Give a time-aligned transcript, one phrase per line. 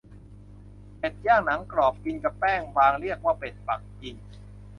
[0.97, 4.15] เป็ดย่างหนังกรอบ กินกับแป้งบาง เรียกว่าเป็ดปักกิ่ง